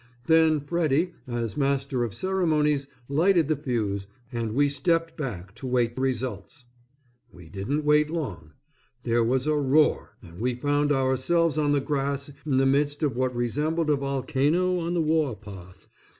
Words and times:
Then 0.25 0.61
Freddy 0.61 1.13
as 1.27 1.55
master 1.55 2.03
of 2.03 2.15
ceremonies 2.15 2.87
lighted 3.07 3.47
the 3.49 3.55
fuse 3.55 4.07
and 4.31 4.55
we 4.55 4.67
stepped 4.67 5.15
back 5.15 5.53
to 5.53 5.67
wait 5.67 5.95
results. 5.95 6.65
We 7.31 7.49
didn't 7.49 7.85
wait 7.85 8.09
long. 8.09 8.53
There 9.03 9.23
was 9.23 9.45
a 9.45 9.55
roar 9.55 10.15
and 10.23 10.39
we 10.39 10.55
found 10.55 10.91
ourselves 10.91 11.59
on 11.59 11.71
the 11.71 11.79
grass 11.81 12.31
in 12.47 12.57
the 12.57 12.65
midst 12.65 13.03
of 13.03 13.15
what 13.15 13.35
resembled 13.35 13.91
a 13.91 13.95
volcano 13.95 14.79
on 14.79 14.95
the 14.95 15.03
war 15.03 15.35
path. 15.35 15.87